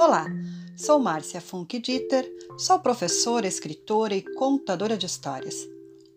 [0.00, 0.26] Olá,
[0.78, 5.54] sou Márcia Funk Dieter, sou professora, escritora e contadora de histórias.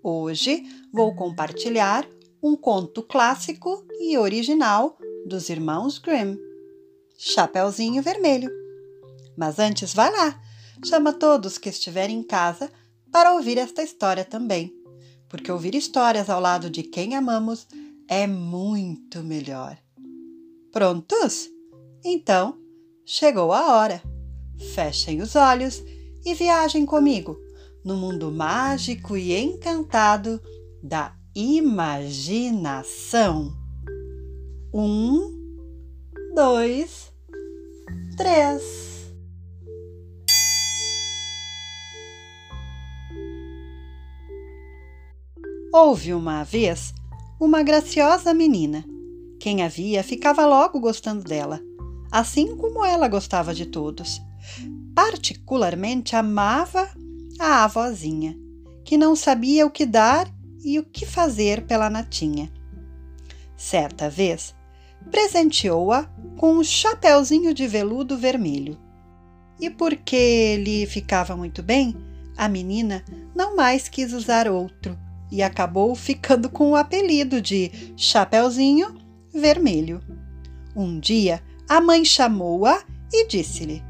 [0.01, 2.07] Hoje vou compartilhar
[2.41, 6.37] um conto clássico e original dos irmãos Grimm,
[7.17, 8.49] Chapeuzinho Vermelho.
[9.35, 10.41] Mas antes, vai lá,
[10.85, 12.71] chama todos que estiverem em casa
[13.11, 14.73] para ouvir esta história também,
[15.27, 17.67] porque ouvir histórias ao lado de quem amamos
[18.07, 19.77] é muito melhor.
[20.71, 21.49] Prontos?
[22.01, 22.62] Então,
[23.05, 24.01] chegou a hora.
[24.73, 25.83] Fechem os olhos
[26.25, 27.37] e viajem comigo
[27.83, 30.39] no mundo mágico e encantado
[30.81, 32.41] da imaginação.
[34.73, 35.59] Um,
[36.33, 37.11] dois,
[38.15, 38.93] três.
[45.73, 46.93] Houve uma vez
[47.39, 48.85] uma graciosa menina.
[49.39, 51.59] Quem a via ficava logo gostando dela
[52.13, 54.21] assim como ela gostava de todos.
[54.93, 56.87] Particularmente amava
[57.39, 58.37] a avózinha,
[58.85, 60.31] que não sabia o que dar
[60.63, 62.51] e o que fazer pela natinha.
[63.57, 64.53] Certa vez,
[65.09, 66.03] presenteou-a
[66.37, 68.77] com um chapeuzinho de veludo vermelho.
[69.59, 71.95] E porque lhe ficava muito bem,
[72.37, 73.03] a menina
[73.33, 74.95] não mais quis usar outro
[75.31, 79.01] e acabou ficando com o apelido de Chapeuzinho
[79.33, 79.99] Vermelho.
[80.75, 83.83] Um dia, a mãe chamou-a e disse-lhe: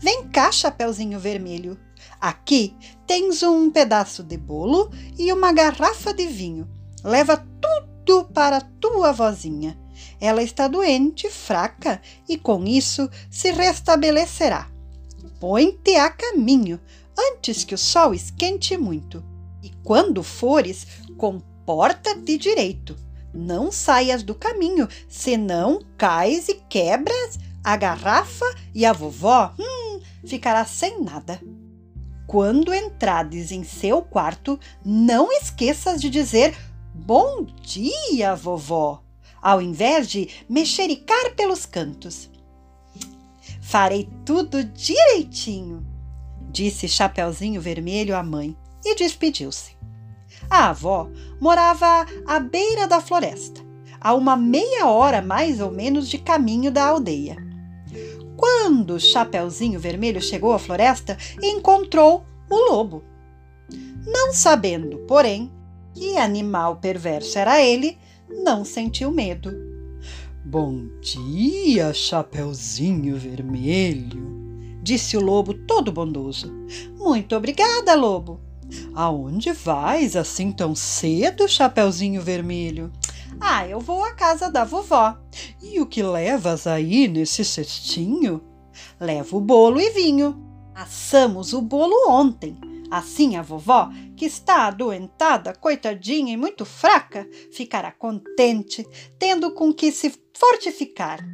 [0.00, 1.78] Vem cá, Chapeuzinho Vermelho.
[2.20, 6.68] Aqui tens um pedaço de bolo e uma garrafa de vinho.
[7.04, 9.78] Leva tudo para tua vozinha.
[10.20, 14.68] Ela está doente, fraca, e com isso se restabelecerá.
[15.40, 16.80] Põe-te a caminho
[17.18, 19.22] antes que o sol esquente muito.
[19.62, 22.96] E quando fores, comporta-te direito
[23.32, 30.64] não saias do caminho, senão cais e quebras a garrafa e a vovó hum, ficará
[30.64, 31.40] sem nada.
[32.26, 36.56] Quando entrades em seu quarto, não esqueças de dizer
[36.94, 39.02] bom dia, vovó,
[39.40, 42.30] ao invés de mexericar pelos cantos.
[43.60, 45.86] Farei tudo direitinho,
[46.50, 49.76] disse Chapeuzinho Vermelho à mãe e despediu-se.
[50.50, 51.08] A avó
[51.40, 53.60] morava à beira da floresta,
[54.00, 57.36] a uma meia hora mais ou menos de caminho da aldeia.
[58.36, 63.02] Quando Chapeuzinho Vermelho chegou à floresta, encontrou o lobo.
[64.04, 65.50] Não sabendo, porém,
[65.94, 67.98] que animal perverso era ele,
[68.28, 69.52] não sentiu medo.
[70.44, 74.28] Bom dia, Chapeuzinho Vermelho,
[74.82, 76.52] disse o lobo todo bondoso.
[76.98, 78.40] Muito obrigada, lobo,
[78.94, 82.92] Aonde vais assim tão cedo, Chapeuzinho Vermelho?
[83.40, 85.16] Ah, eu vou à casa da vovó.
[85.62, 88.42] E o que levas aí nesse cestinho?
[89.00, 90.40] Levo bolo e vinho.
[90.74, 92.56] Assamos o bolo ontem.
[92.90, 98.86] Assim a vovó, que está adoentada, coitadinha e muito fraca, ficará contente,
[99.18, 101.26] tendo com que se fortificar.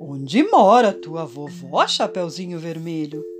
[0.00, 3.35] Onde mora tua vovó, Chapeuzinho Vermelho?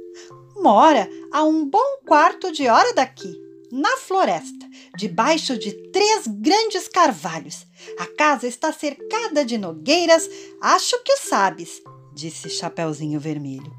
[0.67, 3.33] Mora a um bom quarto de hora daqui,
[3.71, 7.65] na floresta, debaixo de três grandes carvalhos.
[8.01, 10.29] A casa está cercada de nogueiras,
[10.61, 11.81] acho que o sabes,
[12.13, 13.73] disse Chapeuzinho Vermelho.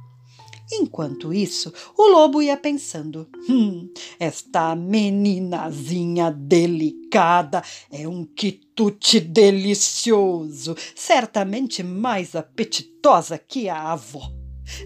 [0.71, 7.61] Enquanto isso, o lobo ia pensando: Hum, esta meninazinha delicada
[7.91, 14.36] é um quitute delicioso, certamente mais apetitosa que a avó.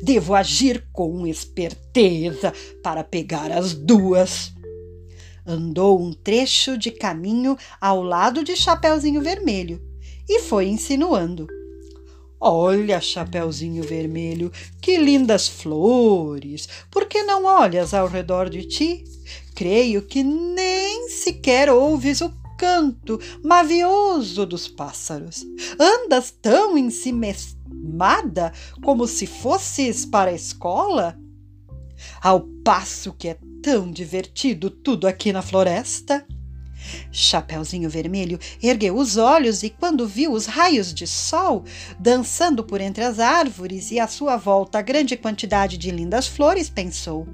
[0.01, 2.53] Devo agir com esperteza
[2.83, 4.53] para pegar as duas.
[5.45, 9.81] Andou um trecho de caminho ao lado de Chapeuzinho Vermelho
[10.29, 11.47] e foi insinuando.
[12.43, 16.67] Olha, Chapeuzinho Vermelho, que lindas flores!
[16.89, 19.03] Por que não olhas ao redor de ti?
[19.53, 25.43] Creio que nem sequer ouves o canto mavioso dos pássaros.
[25.79, 27.61] Andas tão ensimesmado
[27.91, 28.53] animada
[28.84, 31.17] como se fosses para a escola?
[32.22, 36.25] Ao passo que é tão divertido tudo aqui na floresta.
[37.11, 41.63] Chapeuzinho Vermelho ergueu os olhos e, quando viu os raios de sol
[41.99, 46.69] dançando por entre as árvores e à sua volta a grande quantidade de lindas flores,
[46.72, 47.28] pensou: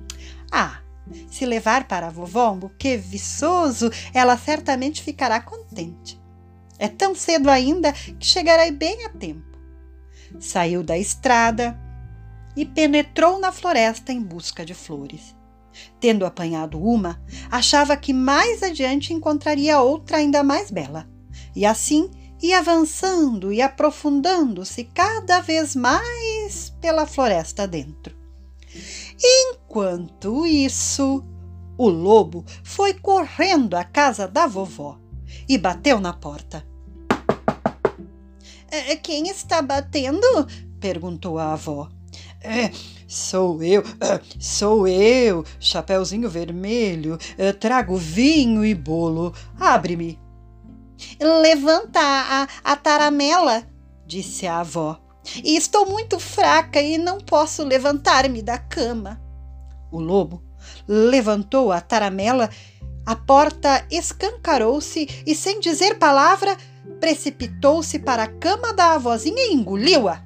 [0.51, 0.81] Ah,
[1.29, 6.19] se levar para a vovó um buquê viçoso, ela certamente ficará contente.
[6.79, 9.47] É tão cedo ainda que chegarei bem a tempo
[10.39, 11.77] saiu da estrada
[12.55, 15.35] e penetrou na floresta em busca de flores.
[15.99, 17.21] Tendo apanhado uma,
[17.51, 21.07] achava que mais adiante encontraria outra ainda mais bela.
[21.55, 22.09] E assim
[22.41, 28.15] ia avançando e aprofundando-se cada vez mais pela floresta dentro.
[29.69, 31.25] Enquanto isso,
[31.77, 34.97] o lobo foi correndo à casa da vovó
[35.47, 36.65] e bateu na porta.
[38.71, 40.25] É, quem está batendo?
[40.79, 41.89] perguntou a avó.
[42.39, 42.71] É,
[43.05, 47.17] sou eu, é, sou eu, Chapeuzinho Vermelho.
[47.37, 49.33] É, trago vinho e bolo.
[49.59, 50.17] Abre-me.
[51.19, 53.67] Levanta a, a taramela,
[54.05, 54.97] disse a avó.
[55.43, 59.26] Estou muito fraca e não posso levantar-me da cama.
[59.91, 60.43] O lobo
[60.87, 62.49] levantou a taramela,
[63.05, 66.57] a porta escancarou-se e, sem dizer palavra,
[66.99, 70.21] precipitou-se para a cama da avózinha e engoliu-a.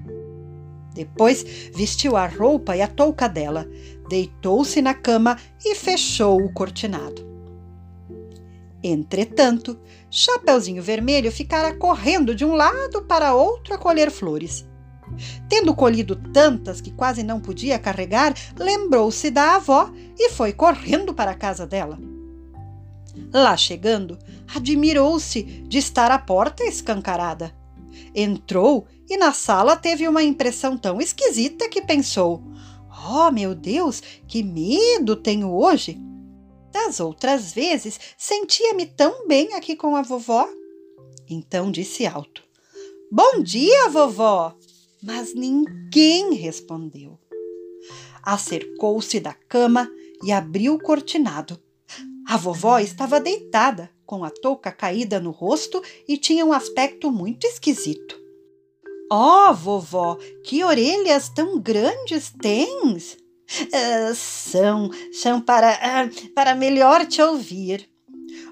[0.93, 1.43] Depois
[1.75, 3.67] vestiu a roupa e a touca dela,
[4.09, 7.29] deitou-se na cama e fechou o cortinado.
[8.83, 9.79] Entretanto,
[10.09, 14.65] Chapeuzinho Vermelho ficara correndo de um lado para outro a colher flores.
[15.49, 21.31] Tendo colhido tantas que quase não podia carregar, lembrou-se da avó e foi correndo para
[21.31, 21.99] a casa dela.
[23.33, 24.17] Lá chegando,
[24.53, 27.53] admirou-se de estar a porta escancarada.
[28.15, 32.41] Entrou e na sala teve uma impressão tão esquisita que pensou:
[33.09, 35.99] Oh, meu Deus, que medo tenho hoje!
[36.71, 40.47] Das outras vezes sentia-me tão bem aqui com a vovó.
[41.29, 42.43] Então disse alto:
[43.11, 44.55] Bom dia, vovó!
[45.03, 47.19] Mas ninguém respondeu.
[48.21, 49.89] Acercou-se da cama
[50.23, 51.59] e abriu o cortinado.
[52.27, 57.45] A vovó estava deitada, com a touca caída no rosto e tinha um aspecto muito
[57.47, 58.19] esquisito.
[59.11, 63.17] Oh, vovó, que orelhas tão grandes tens!
[63.51, 67.89] Uh, são, são para, uh, para melhor te ouvir.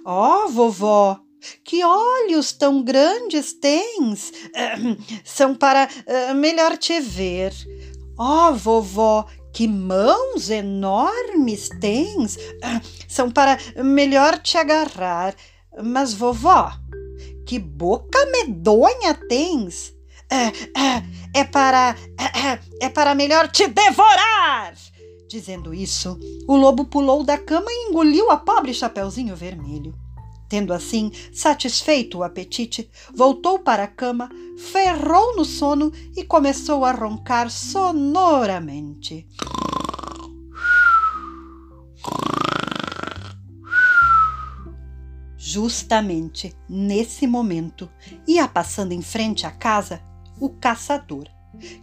[0.04, 1.22] Oh, vovó,
[1.64, 4.32] que olhos tão grandes tens!
[5.24, 5.88] São para
[6.36, 7.54] melhor te ver.
[8.18, 12.38] Oh, vovó, que mãos enormes tens!
[13.08, 15.36] São para melhor te agarrar.
[15.84, 16.72] Mas, vovó,
[17.46, 19.94] que boca medonha tens!
[21.32, 21.96] É para.
[22.18, 24.74] É, é para melhor te devorar!
[25.30, 29.94] Dizendo isso, o lobo pulou da cama e engoliu a pobre Chapeuzinho Vermelho.
[30.50, 36.92] Tendo assim satisfeito o apetite, voltou para a cama, ferrou no sono e começou a
[36.92, 39.28] roncar sonoramente.
[45.38, 47.88] Justamente nesse momento,
[48.28, 50.02] ia passando em frente à casa
[50.40, 51.28] o caçador,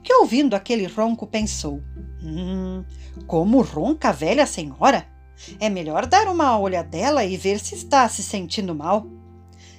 [0.03, 1.81] que ouvindo aquele ronco pensou:
[2.21, 2.85] Hum,
[3.29, 5.16] como ronca a velha senhora?
[5.61, 9.07] É melhor dar uma olhadela e ver se está se sentindo mal.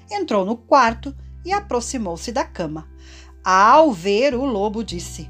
[0.10, 2.88] Entrou no quarto e aproximou-se da cama.
[3.44, 5.30] Ao ver o lobo, disse: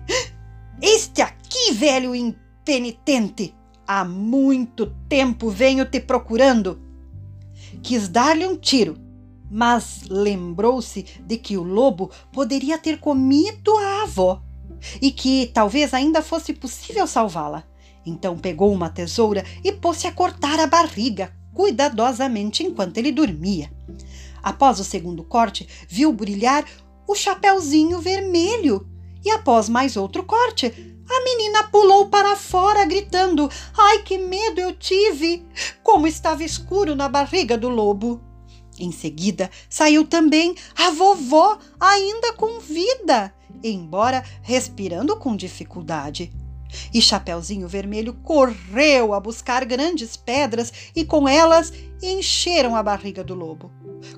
[0.82, 3.56] Este aqui, velho impenitente!
[3.88, 6.82] Há muito tempo venho te procurando.
[7.82, 8.98] Quis dar-lhe um tiro,
[9.50, 14.44] mas lembrou-se de que o lobo poderia ter comido a avó
[15.02, 17.64] e que talvez ainda fosse possível salvá-la.
[18.08, 23.70] Então pegou uma tesoura e pôs-se a cortar a barriga cuidadosamente enquanto ele dormia.
[24.42, 26.64] Após o segundo corte, viu brilhar
[27.06, 28.88] o chapeuzinho vermelho.
[29.26, 30.68] E após mais outro corte,
[31.10, 35.46] a menina pulou para fora, gritando: Ai, que medo eu tive!
[35.84, 38.22] Como estava escuro na barriga do lobo.
[38.80, 43.34] Em seguida, saiu também a vovó, ainda com vida,
[43.64, 46.32] embora respirando com dificuldade.
[46.94, 53.34] E Chapeuzinho Vermelho correu a buscar grandes pedras e com elas encheram a barriga do
[53.34, 53.72] lobo.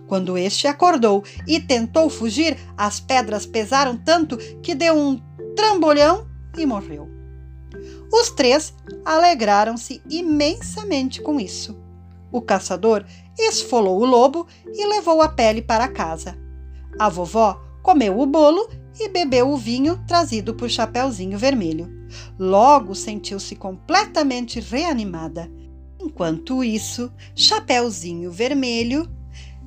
[0.07, 5.21] Quando este acordou e tentou fugir, as pedras pesaram tanto que deu um
[5.55, 6.27] trambolhão
[6.57, 7.09] e morreu.
[8.11, 8.73] Os três
[9.05, 11.77] alegraram-se imensamente com isso.
[12.31, 13.05] O caçador
[13.37, 16.37] esfolou o lobo e levou a pele para casa.
[16.97, 21.98] A vovó comeu o bolo e bebeu o vinho trazido por Chapeuzinho Vermelho.
[22.37, 25.51] Logo sentiu-se completamente reanimada.
[25.99, 29.09] Enquanto isso, Chapeuzinho Vermelho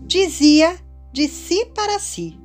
[0.06, 0.78] dizia
[1.12, 2.38] de si para si: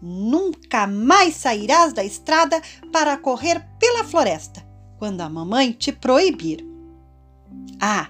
[0.00, 2.60] Nunca mais sairás da estrada
[2.92, 4.66] para correr pela floresta,
[4.98, 6.64] quando a mamãe te proibir.
[7.80, 8.08] Ah,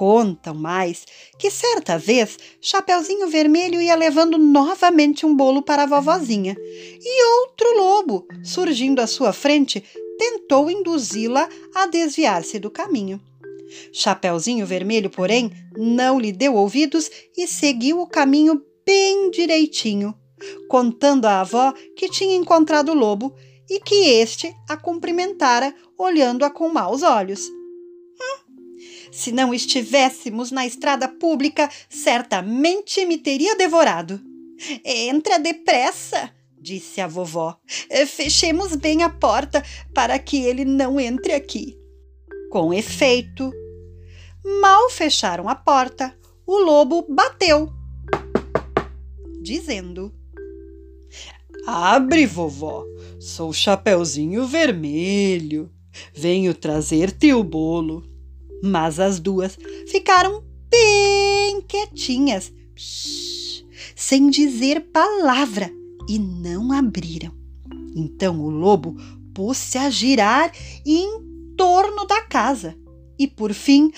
[0.00, 1.04] Contam mais
[1.38, 7.76] que certa vez Chapeuzinho Vermelho ia levando novamente um bolo para a vovozinha e outro
[7.76, 9.84] lobo, surgindo à sua frente,
[10.20, 13.18] tentou induzi-la a desviar-se do caminho.
[13.90, 20.14] Chapeuzinho Vermelho, porém, não lhe deu ouvidos e seguiu o caminho bem direitinho,
[20.68, 23.34] contando à avó que tinha encontrado o lobo
[23.68, 27.48] e que este a cumprimentara olhando-a com maus olhos.
[27.48, 28.76] Hum,
[29.10, 34.20] se não estivéssemos na estrada pública, certamente me teria devorado.
[34.84, 37.56] Entra depressa, disse a vovó.
[38.06, 39.64] Fechemos bem a porta
[39.94, 41.78] para que ele não entre aqui.
[42.50, 43.52] Com efeito,
[44.60, 46.14] mal fecharam a porta,
[46.46, 47.68] o lobo bateu,
[49.40, 50.12] dizendo:
[51.66, 52.84] Abre, vovó,
[53.18, 55.70] sou Chapeuzinho Vermelho.
[56.14, 58.04] Venho trazer-te o bolo.
[58.62, 59.56] Mas as duas
[59.88, 62.52] ficaram bem quietinhas,
[63.96, 65.70] sem dizer palavra,
[66.08, 67.32] e não abriram.
[67.94, 68.96] Então o lobo
[69.34, 70.52] pôs-se a girar
[70.84, 72.76] em torno da casa
[73.18, 73.92] e, por fim,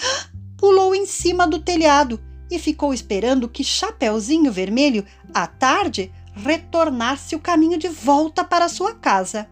[0.56, 7.40] pulou em cima do telhado e ficou esperando que Chapeuzinho Vermelho, à tarde, retornasse o
[7.40, 9.48] caminho de volta para sua casa.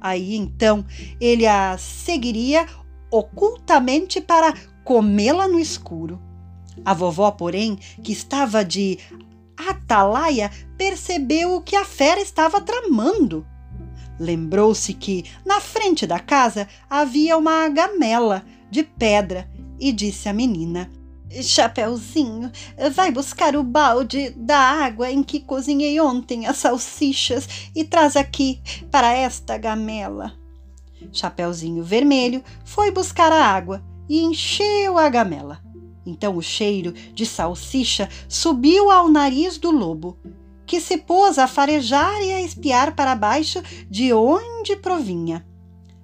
[0.00, 0.84] Aí então
[1.20, 2.66] ele a seguiria
[3.10, 6.20] ocultamente para comê-la no escuro.
[6.84, 8.98] A vovó, porém, que estava de
[9.70, 13.46] atalaia, percebeu o que a fera estava tramando.
[14.18, 20.90] Lembrou-se que, na frente da casa, havia uma gamela de pedra e disse à menina:
[21.42, 22.50] Chapeuzinho,
[22.92, 28.60] vai buscar o balde da água em que cozinhei ontem as salsichas e traz aqui
[28.90, 30.32] para esta gamela.
[31.12, 35.63] Chapeuzinho Vermelho foi buscar a água e encheu a gamela.
[36.06, 40.18] Então o cheiro de salsicha subiu ao nariz do lobo
[40.66, 45.46] que se pôs a farejar e a espiar para baixo de onde provinha.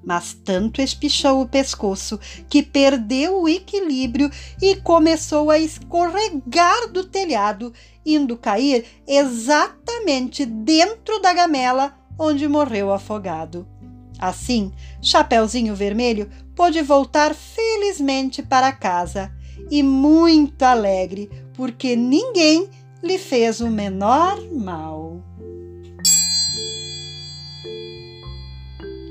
[0.02, 4.30] Mas tanto espichou o pescoço que perdeu o equilíbrio
[4.60, 7.72] e começou a escorregar do telhado,
[8.04, 13.66] indo cair exatamente dentro da gamela onde morreu afogado.
[14.18, 19.32] Assim, Chapeuzinho Vermelho pôde voltar felizmente para casa
[19.70, 22.68] e muito alegre, porque ninguém
[23.02, 25.22] lhe fez o menor mal.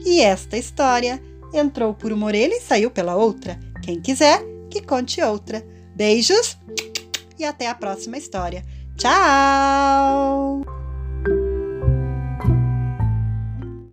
[0.06, 1.22] E esta história
[1.54, 3.60] entrou por uma orelha e saiu pela outra.
[3.84, 5.66] Quem quiser, que conte outra.
[5.96, 6.58] Beijos
[7.38, 8.64] e até a próxima história.
[8.98, 10.79] Tchau!